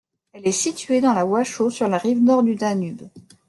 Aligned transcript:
Elle 0.33 0.47
est 0.47 0.51
située 0.51 0.99
dans 0.99 1.13
la 1.13 1.27
Wachau 1.27 1.69
sur 1.69 1.87
la 1.87 1.99
rive 1.99 2.23
nord 2.23 2.41
du 2.41 2.55
Danube. 2.55 3.03